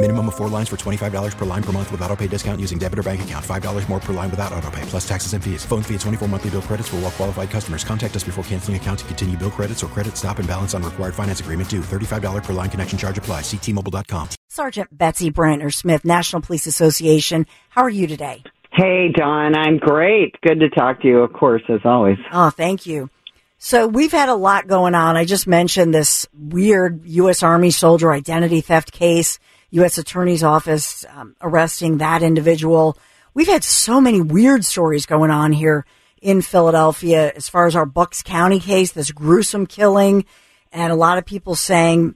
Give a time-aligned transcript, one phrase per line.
[0.00, 2.78] Minimum of four lines for $25 per line per month with auto pay discount using
[2.78, 3.44] debit or bank account.
[3.44, 5.64] $5 more per line without auto pay, plus taxes and fees.
[5.64, 7.82] Phone fee at 24 monthly bill credits for all well qualified customers.
[7.82, 10.84] Contact us before canceling account to continue bill credits or credit stop and balance on
[10.84, 11.80] required finance agreement due.
[11.80, 13.40] $35 per line connection charge apply.
[13.40, 14.28] Ctmobile.com.
[14.46, 17.44] Sergeant Betsy Brantner Smith, National Police Association.
[17.70, 18.44] How are you today?
[18.72, 19.56] Hey, Don.
[19.58, 20.40] I'm great.
[20.42, 22.18] Good to talk to you, of course, as always.
[22.32, 23.10] Oh, thank you.
[23.58, 25.16] So we've had a lot going on.
[25.16, 27.42] I just mentioned this weird U.S.
[27.42, 29.40] Army soldier identity theft case.
[29.70, 29.98] U.S.
[29.98, 32.96] Attorney's Office um, arresting that individual.
[33.34, 35.84] We've had so many weird stories going on here
[36.20, 40.24] in Philadelphia as far as our Bucks County case, this gruesome killing,
[40.72, 42.14] and a lot of people saying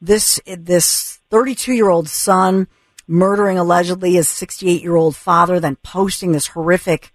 [0.00, 2.68] this this 32 year old son
[3.06, 7.12] murdering allegedly his 68 year old father, then posting this horrific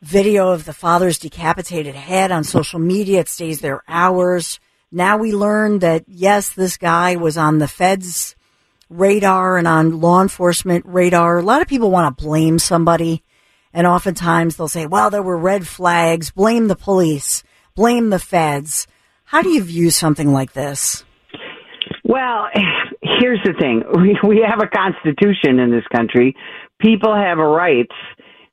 [0.00, 3.20] video of the father's decapitated head on social media.
[3.20, 4.58] It stays there hours.
[4.90, 8.34] Now we learn that yes, this guy was on the feds
[8.98, 11.38] radar and on law enforcement radar.
[11.38, 13.22] A lot of people want to blame somebody.
[13.72, 16.30] And oftentimes they'll say, well, there were red flags.
[16.30, 17.42] Blame the police.
[17.74, 18.86] Blame the feds.
[19.24, 21.04] How do you view something like this?
[22.04, 22.48] Well,
[23.02, 23.82] here's the thing.
[23.94, 26.36] We, we have a constitution in this country.
[26.80, 27.94] People have rights.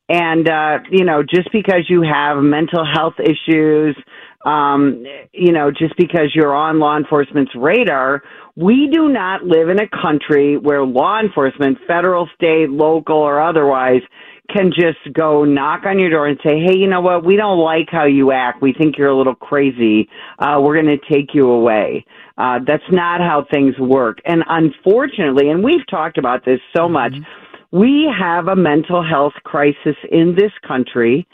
[0.08, 3.96] And, uh, you know, just because you have mental health issues,
[4.46, 8.24] um, you know, just because you're on law enforcement's radar,
[8.56, 14.02] we do not live in a country where law enforcement, federal, state, local, or otherwise,
[14.50, 17.24] can just go knock on your door and say, hey, you know what?
[17.24, 18.62] We don't like how you act.
[18.62, 20.10] We think you're a little crazy.
[20.40, 22.06] Uh, we're going to take you away.
[22.38, 24.20] Uh, that's not how things work.
[24.26, 26.94] And unfortunately, and we've talked about this so mm-hmm.
[26.94, 27.14] much,
[27.72, 31.28] we have a mental health crisis in this country.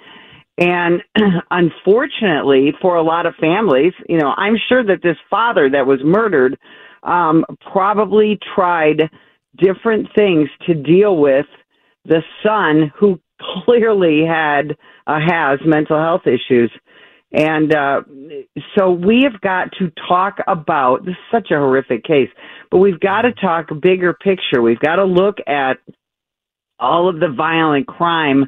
[0.57, 1.01] And
[1.51, 5.99] unfortunately, for a lot of families, you know, I'm sure that this father that was
[6.03, 6.57] murdered
[7.03, 9.09] um, probably tried
[9.57, 11.45] different things to deal with
[12.05, 13.19] the son who
[13.65, 14.77] clearly had
[15.07, 16.71] uh, has mental health issues.
[17.31, 18.01] And uh,
[18.77, 22.29] so we have got to talk about this is such a horrific case,
[22.71, 24.61] but we've got to talk bigger picture.
[24.61, 25.79] We've got to look at
[26.79, 28.45] all of the violent crime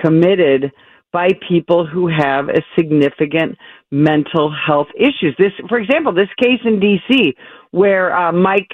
[0.00, 0.72] committed
[1.12, 3.56] by people who have a significant
[3.90, 5.34] mental health issues.
[5.38, 7.34] This, for example, this case in D.C.
[7.72, 8.70] where uh, Mike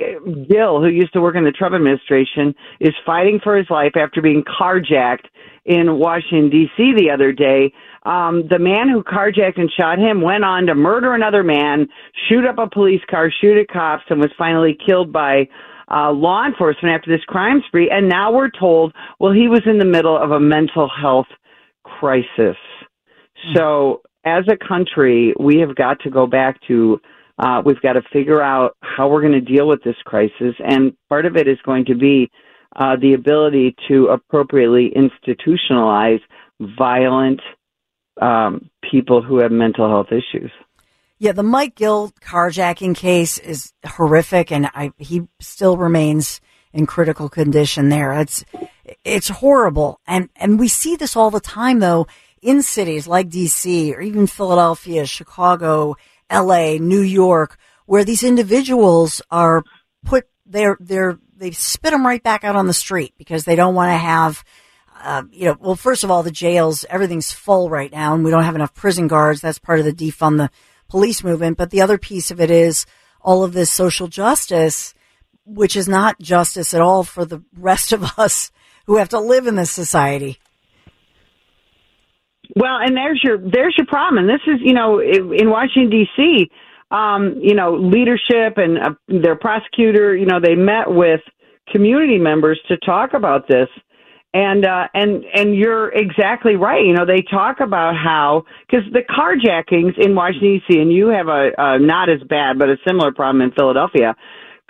[0.51, 4.21] Gill, who used to work in the Trump administration, is fighting for his life after
[4.21, 5.27] being carjacked
[5.65, 6.93] in Washington D.C.
[6.97, 7.73] the other day.
[8.05, 11.89] Um, the man who carjacked and shot him went on to murder another man,
[12.29, 15.49] shoot up a police car, shoot at cops, and was finally killed by
[15.91, 17.91] uh, law enforcement after this crime spree.
[17.91, 21.27] And now we're told, well, he was in the middle of a mental health
[21.99, 22.57] crisis.
[23.55, 27.01] So, as a country, we have got to go back to
[27.39, 30.97] uh, we've got to figure out how we're going to deal with this crisis, and
[31.09, 32.31] part of it is going to be
[32.77, 36.21] uh, the ability to appropriately institutionalize
[36.79, 37.41] violent
[38.21, 40.51] um, people who have mental health issues.
[41.19, 46.41] Yeah, the Mike Gill carjacking case is horrific, and I, he still remains
[46.73, 48.13] in critical condition there.
[48.13, 48.45] It's
[49.05, 50.01] it's horrible.
[50.07, 52.07] And, and we see this all the time though
[52.43, 55.97] in cities like DC or even Philadelphia, Chicago,
[56.31, 59.65] LA, New York, where these individuals are
[60.05, 63.75] put, they're, they're, they spit them right back out on the street because they don't
[63.75, 64.45] want to have,
[65.03, 68.31] uh, you know, well, first of all, the jails, everything's full right now and we
[68.31, 69.41] don't have enough prison guards.
[69.41, 70.51] That's part of the defund the
[70.89, 71.59] police movement.
[71.59, 72.87] But the other piece of it is
[73.21, 74.95] all of this social justice,
[75.47, 78.51] which is not justice at all for the rest of us
[78.87, 80.39] who have to live in this society.
[82.55, 84.19] Well, and there's your there's your problem.
[84.19, 86.51] And this is, you know, in Washington D.C.,
[86.91, 91.21] um, you know, leadership and uh, their prosecutor, you know, they met with
[91.73, 93.69] community members to talk about this.
[94.33, 96.85] And uh, and and you're exactly right.
[96.85, 100.79] You know, they talk about how because the carjackings in Washington D.C.
[100.79, 104.15] and you have a, a not as bad but a similar problem in Philadelphia.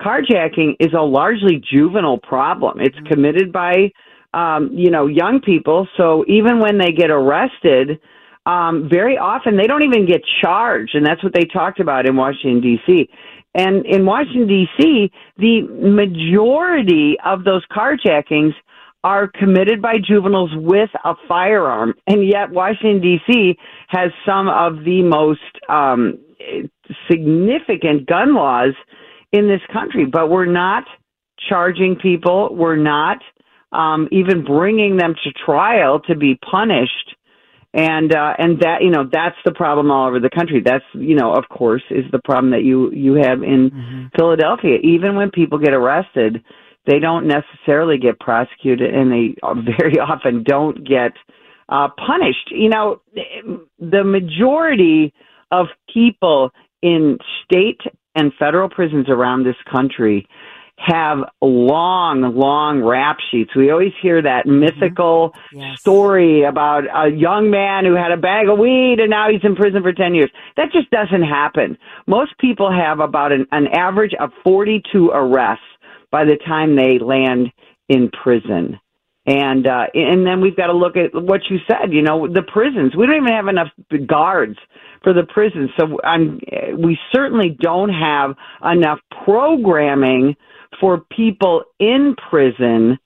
[0.01, 2.81] Carjacking is a largely juvenile problem.
[2.81, 3.93] It's committed by
[4.35, 5.89] um, you know young people.
[5.97, 7.99] So even when they get arrested,
[8.45, 12.17] um, very often they don't even get charged, and that's what they talked about in
[12.17, 13.09] Washington D.C.
[13.55, 18.53] And in Washington D.C., the majority of those carjackings
[19.03, 23.57] are committed by juveniles with a firearm, and yet Washington D.C.
[23.89, 25.41] has some of the most
[25.71, 26.19] um,
[27.11, 28.75] significant gun laws
[29.33, 30.05] in this country.
[30.05, 30.85] But we're not
[31.49, 32.55] charging people.
[32.55, 33.19] We're not
[33.73, 37.17] um, even bringing them to trial to be punished.
[37.75, 40.63] And uh, and that you know that's the problem all over the country.
[40.65, 44.07] That's you know of course is the problem that you you have in mm-hmm.
[44.17, 44.79] Philadelphia.
[44.83, 46.43] Even when people get arrested,
[46.87, 49.35] they don't necessarily get prosecuted and they
[49.79, 51.13] very often don't get
[51.69, 52.51] uh, punished.
[52.51, 53.03] You know,
[53.79, 55.13] the majority
[55.51, 56.53] of people
[56.83, 57.81] in state
[58.17, 60.27] and federal prisons around this country
[60.79, 63.57] have long, long rap sheets.
[63.57, 64.61] We always hear that mm-hmm.
[64.61, 65.81] mythical yes.
[65.81, 69.57] story about a young man who had a bag of weed and now he's in
[69.57, 70.31] prison for 10 years.
[70.57, 71.79] That just doesn't happen.
[72.07, 75.65] Most people have about an, an average of 42 arrests
[76.11, 77.53] by the time they land
[77.89, 78.79] in prison.
[79.27, 81.93] And uh, and then we've got to look at what you said.
[81.93, 82.95] You know, the prisons.
[82.97, 83.69] We don't even have enough
[84.07, 84.57] guards
[85.03, 86.39] for the prisons, so I'm.
[86.79, 90.37] We certainly don't have enough programming
[90.81, 92.99] for people in prison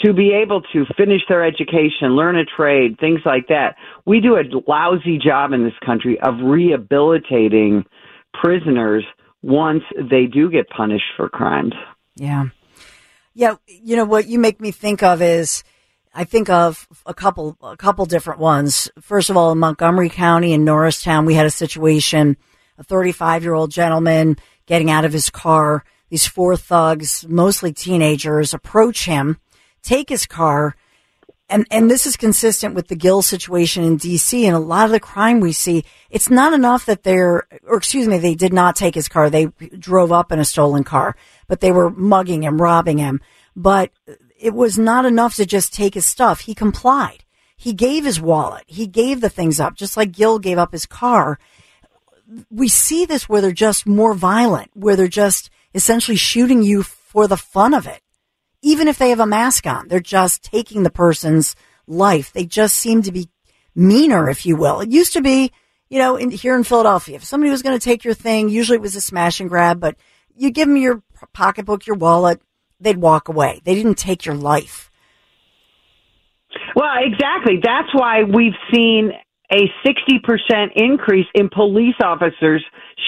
[0.00, 3.76] to be able to finish their education, learn a trade, things like that.
[4.04, 7.84] We do a lousy job in this country of rehabilitating
[8.34, 9.04] prisoners
[9.42, 11.74] once they do get punished for crimes.
[12.16, 12.46] Yeah.
[13.34, 13.56] Yeah.
[13.66, 15.64] You know, what you make me think of is,
[16.14, 18.88] I think of a couple, a couple different ones.
[19.00, 22.36] First of all, in Montgomery County in Norristown, we had a situation,
[22.78, 24.36] a 35 year old gentleman
[24.66, 25.84] getting out of his car.
[26.10, 29.38] These four thugs, mostly teenagers, approach him,
[29.82, 30.76] take his car,
[31.54, 34.44] and and this is consistent with the Gill situation in D.C.
[34.44, 35.84] and a lot of the crime we see.
[36.10, 39.30] It's not enough that they're, or excuse me, they did not take his car.
[39.30, 39.46] They
[39.78, 41.14] drove up in a stolen car,
[41.46, 43.20] but they were mugging him, robbing him.
[43.54, 43.92] But
[44.36, 46.40] it was not enough to just take his stuff.
[46.40, 47.24] He complied.
[47.56, 48.64] He gave his wallet.
[48.66, 51.38] He gave the things up, just like Gill gave up his car.
[52.50, 57.28] We see this where they're just more violent, where they're just essentially shooting you for
[57.28, 58.00] the fun of it
[58.64, 59.88] even if they have a mask on.
[59.88, 61.54] They're just taking the person's
[61.86, 62.32] life.
[62.32, 63.28] They just seem to be
[63.74, 64.80] meaner, if you will.
[64.80, 65.52] It used to be,
[65.90, 68.76] you know, in, here in Philadelphia, if somebody was going to take your thing, usually
[68.76, 69.96] it was a smash and grab, but
[70.34, 71.02] you give them your
[71.34, 72.40] pocketbook, your wallet,
[72.80, 73.60] they'd walk away.
[73.64, 74.90] They didn't take your life.
[76.74, 77.60] Well, exactly.
[77.62, 79.12] That's why we've seen
[79.52, 82.64] a 60% increase in police officers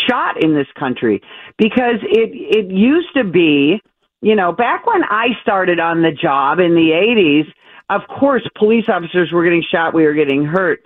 [0.07, 1.23] shot in this country
[1.57, 3.81] because it it used to be
[4.27, 7.47] you know, back when I started on the job in the 80s,
[7.89, 10.85] of course, police officers were getting shot, we were getting hurt.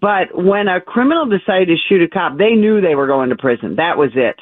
[0.00, 3.36] But when a criminal decided to shoot a cop, they knew they were going to
[3.36, 3.76] prison.
[3.76, 4.34] That was it.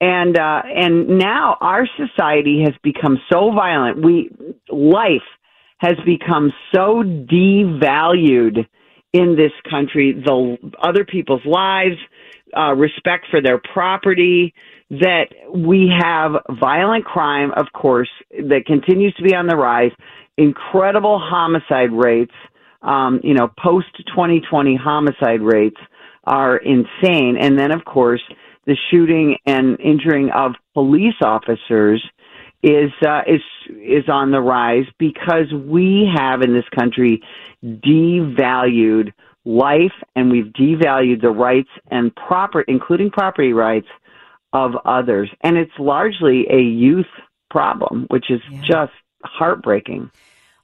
[0.00, 4.04] And uh and now our society has become so violent.
[4.04, 4.30] We
[4.70, 5.26] life
[5.78, 8.64] has become so devalued
[9.12, 11.96] in this country, the other people's lives,
[12.56, 14.54] uh, respect for their property,
[14.92, 19.90] that we have violent crime, of course, that continues to be on the rise,
[20.36, 22.34] incredible homicide rates,
[22.82, 25.78] um, you know, post 2020 homicide rates
[26.24, 27.38] are insane.
[27.40, 28.20] And then, of course,
[28.66, 32.02] the shooting and injuring of police officers
[32.62, 37.22] is uh, is is on the rise because we have in this country
[37.64, 39.12] devalued
[39.44, 43.88] life and we've devalued the rights and proper including property rights
[44.52, 45.30] of others.
[45.40, 47.06] And it's largely a youth
[47.50, 48.60] problem, which is yeah.
[48.60, 48.92] just
[49.22, 50.10] heartbreaking.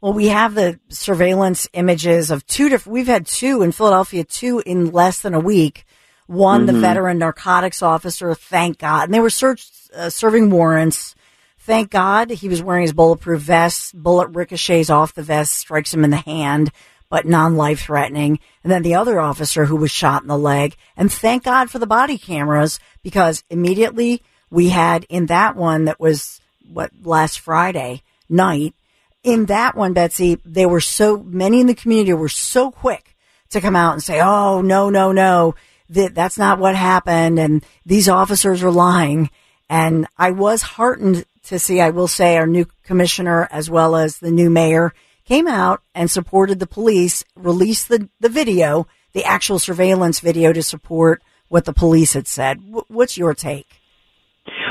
[0.01, 4.63] Well, we have the surveillance images of two different, we've had two in Philadelphia, two
[4.65, 5.85] in less than a week.
[6.27, 6.75] One, mm-hmm.
[6.75, 9.05] the veteran narcotics officer, thank God.
[9.05, 11.15] And they were searched, uh, serving warrants.
[11.59, 14.01] Thank God he was wearing his bulletproof vest.
[14.01, 16.71] Bullet ricochets off the vest, strikes him in the hand
[17.11, 18.39] but non-life threatening.
[18.63, 20.77] And then the other officer who was shot in the leg.
[20.97, 26.01] And thank God for the body cameras because immediately we had in that one that
[26.01, 28.75] was what last Friday night.
[29.23, 33.17] In that one, Betsy, they were so many in the community were so quick
[33.51, 35.55] to come out and say, "Oh no, no, no,
[35.91, 39.31] that that's not what happened," and these officers are lying.
[39.69, 44.19] And I was heartened to see, I will say, our new commissioner as well as
[44.19, 44.95] the new mayor
[45.29, 50.63] came out and supported the police, released the, the video, the actual surveillance video to
[50.63, 52.65] support what the police had said.
[52.65, 53.67] W- what's your take?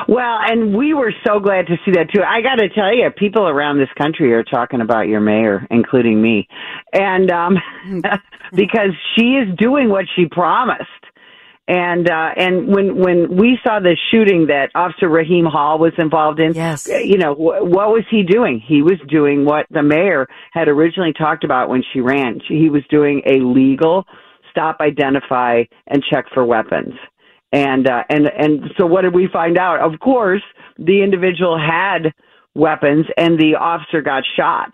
[0.07, 2.23] Well, and we were so glad to see that too.
[2.23, 6.19] I got to tell you, people around this country are talking about your mayor, including
[6.19, 6.47] me,
[6.91, 7.57] and um,
[8.55, 10.89] because she is doing what she promised.
[11.67, 16.39] And uh, and when when we saw the shooting that Officer Rahim Hall was involved
[16.39, 16.88] in, yes.
[16.88, 18.63] you know wh- what was he doing?
[18.65, 22.39] He was doing what the mayor had originally talked about when she ran.
[22.47, 24.05] She, He was doing a legal
[24.50, 26.93] stop, identify, and check for weapons.
[27.51, 29.81] And uh, and and so what did we find out?
[29.81, 30.43] Of course,
[30.77, 32.13] the individual had
[32.55, 34.74] weapons, and the officer got shot.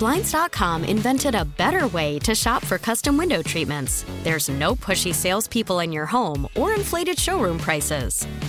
[0.00, 4.06] Blinds.com invented a better way to shop for custom window treatments.
[4.24, 8.26] There's no pushy salespeople in your home or inflated showroom prices.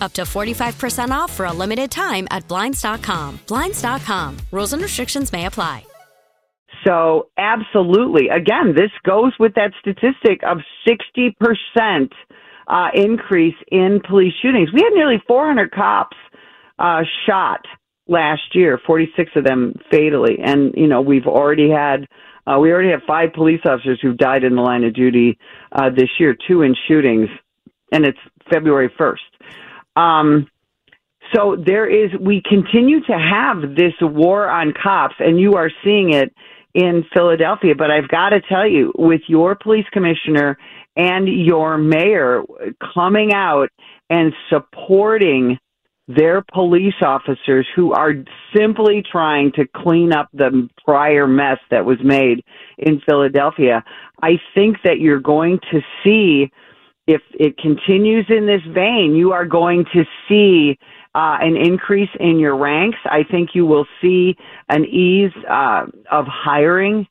[0.00, 3.40] Up to 45% off for a limited time at Blinds.com.
[3.46, 4.36] Blinds.com.
[4.50, 5.84] Rules and restrictions may apply.
[6.86, 8.28] So, absolutely.
[8.28, 12.10] Again, this goes with that statistic of 60%
[12.68, 14.70] uh, increase in police shootings.
[14.72, 16.16] We had nearly 400 cops
[16.78, 17.64] uh, shot
[18.06, 20.38] last year, 46 of them fatally.
[20.42, 22.06] And, you know, we've already had,
[22.46, 25.38] uh, we already have five police officers who've died in the line of duty
[25.72, 27.28] uh, this year, two in shootings,
[27.92, 28.18] and it's
[28.52, 29.16] February 1st.
[29.98, 30.48] Um,
[31.34, 36.14] so there is, we continue to have this war on cops, and you are seeing
[36.14, 36.32] it
[36.74, 37.74] in Philadelphia.
[37.76, 40.56] But I've got to tell you, with your police commissioner
[40.96, 42.42] and your mayor
[42.94, 43.68] coming out
[44.08, 45.58] and supporting
[46.08, 48.14] their police officers who are
[48.56, 52.42] simply trying to clean up the prior mess that was made
[52.78, 53.84] in Philadelphia.
[54.22, 56.50] I think that you're going to see,
[57.08, 60.78] if it continues in this vein, you are going to see
[61.14, 62.98] uh, an increase in your ranks.
[63.06, 64.36] I think you will see
[64.68, 67.06] an ease uh, of hiring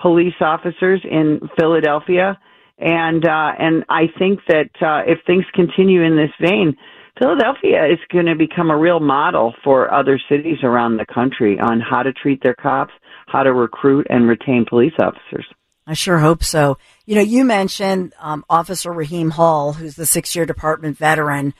[0.00, 2.38] police officers in Philadelphia.
[2.78, 6.76] And uh, and I think that uh, if things continue in this vein,
[7.18, 11.80] Philadelphia is going to become a real model for other cities around the country on
[11.80, 12.94] how to treat their cops,
[13.26, 15.44] how to recruit and retain police officers.
[15.86, 16.78] I sure hope so.
[17.06, 21.54] You know, you mentioned um, Officer Rahim Hall, who's the six-year department veteran.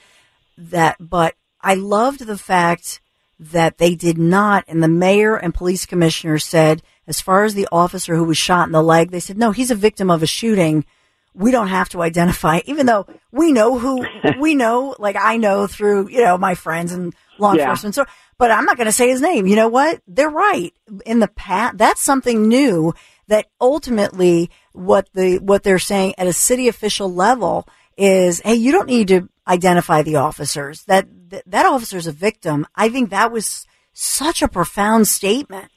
[0.57, 3.01] That, but I loved the fact
[3.39, 7.67] that they did not, and the mayor and police commissioner said, as far as the
[7.71, 10.27] officer who was shot in the leg, they said, no, he's a victim of a
[10.27, 10.85] shooting
[11.33, 14.05] we don't have to identify, even though we know who
[14.39, 17.61] we know, like I know through, you know, my friends and law Yeah.
[17.61, 17.95] enforcement.
[17.95, 18.05] So,
[18.37, 19.47] but I'm not going to say his name.
[19.47, 20.01] You know what?
[20.07, 20.73] They're right.
[21.05, 22.93] In the past, that's something new
[23.31, 27.65] that ultimately what the, what they're saying at a city official level
[27.97, 32.67] is, Hey, you don't need to identify the officers that, that, that officer's a victim.
[32.75, 35.71] I think that was such a profound statement.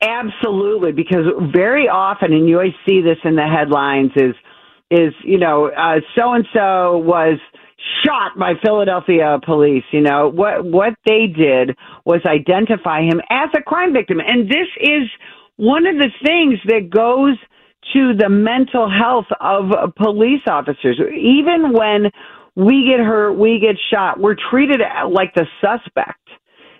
[0.00, 4.34] Absolutely, because very often, and you always see this in the headlines, is
[4.90, 5.70] is you know
[6.16, 7.38] so and so was
[8.06, 9.82] shot by Philadelphia police.
[9.90, 14.68] You know what what they did was identify him as a crime victim, and this
[14.80, 15.10] is
[15.58, 17.36] one of the things that goes
[17.92, 20.98] to the mental health of police officers.
[21.14, 22.10] Even when
[22.54, 26.28] we get hurt, we get shot, we're treated like the suspect.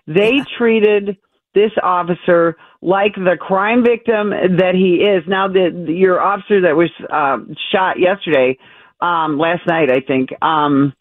[0.06, 0.44] They yeah.
[0.56, 1.16] treated
[1.54, 5.24] this officer like the crime victim that he is.
[5.26, 7.38] Now, the, your officer that was uh,
[7.72, 8.58] shot yesterday,
[9.00, 10.92] um, last night, I think, um,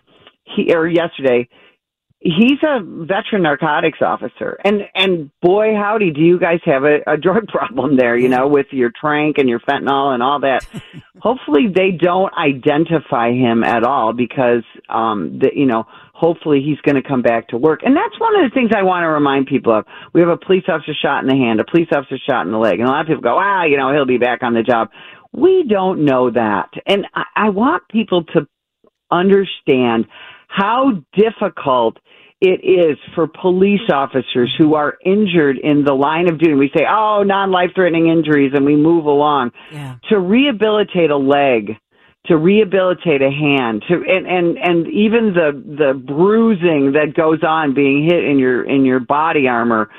[0.44, 1.48] he or yesterday,
[2.28, 4.58] he's a veteran narcotics officer.
[4.66, 8.48] And and boy howdy do you guys have a, a drug problem there you know
[8.48, 10.66] with your tranq and your fentanyl and all that.
[11.22, 16.96] Hopefully they don't identify him at all because um the, you know hopefully he's going
[16.96, 17.82] to come back to work.
[17.84, 19.86] And that's one of the things i want to remind people of.
[20.14, 22.58] We have a police officer shot in the hand a police officer shot in the
[22.58, 22.80] leg.
[22.80, 24.90] And a lot of people go ah you know he'll be back on the job.
[25.32, 26.70] We don't know that.
[26.86, 28.48] And i, I want people to
[29.12, 30.06] understand
[30.48, 31.98] how difficult
[32.40, 36.54] it is for police officers who are injured in the line of duty.
[36.54, 39.52] We say, oh, non life threatening injuries, and we move along.
[39.72, 39.96] Yeah.
[40.10, 41.78] To rehabilitate a leg,
[42.28, 47.74] to rehabilitate a hand, to and, and, and even the the bruising that goes on
[47.74, 49.90] being hit in your in your body armor.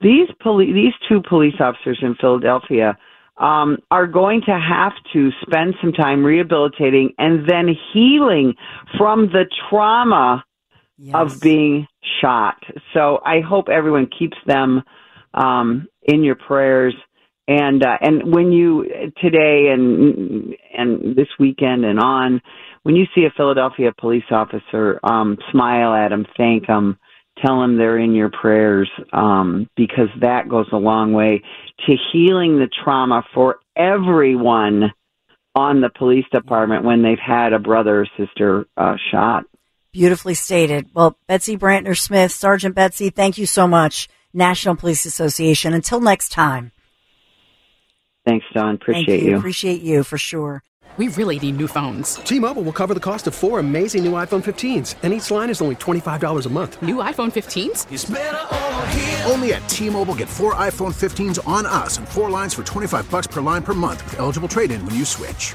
[0.00, 2.96] These police these two police officers in Philadelphia
[3.38, 8.54] um, are going to have to spend some time rehabilitating and then healing
[8.96, 10.44] from the trauma
[11.00, 11.14] yes.
[11.14, 11.86] of being
[12.20, 12.62] shot.
[12.94, 14.82] So I hope everyone keeps them
[15.34, 16.94] um, in your prayers.
[17.48, 18.84] And uh, and when you
[19.20, 22.40] today and and this weekend and on,
[22.84, 26.96] when you see a Philadelphia police officer, um, smile at them, thank them,
[27.44, 31.42] tell them they're in your prayers, um, because that goes a long way
[31.86, 34.92] to healing the trauma for everyone
[35.56, 39.44] on the police department when they've had a brother or sister uh, shot.
[39.92, 40.88] Beautifully stated.
[40.94, 44.08] Well, Betsy Brantner Smith, Sergeant Betsy, thank you so much.
[44.32, 45.74] National Police Association.
[45.74, 46.72] Until next time.
[48.24, 48.76] Thanks, Don.
[48.76, 49.30] Appreciate you.
[49.30, 49.36] you.
[49.38, 50.62] Appreciate you for sure.
[50.96, 52.16] We really need new phones.
[52.16, 55.62] T-Mobile will cover the cost of four amazing new iPhone 15s, and each line is
[55.62, 56.82] only $25 a month.
[56.82, 59.30] New iPhone 15s?
[59.30, 63.28] Only at T-Mobile get four iPhone 15s on us and four lines for 25 bucks
[63.28, 65.54] per line per month with eligible trade-in when you switch.